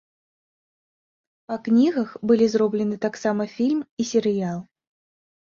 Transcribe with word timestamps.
Па 1.51 1.55
кнігах 1.67 2.09
былі 2.31 2.47
зроблены 2.55 2.95
таксама 3.07 3.47
фільм 3.55 3.79
і 3.85 4.03
серыял. 4.15 4.59